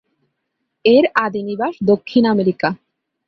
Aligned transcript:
এর 0.85 1.05
আদি 1.15 1.41
নিবাস 1.43 1.75
দক্ষিণ 1.83 2.23
আমেরিকা। 2.25 2.69